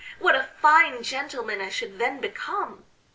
[0.17, 2.85] what a fine gentleman I should then become!...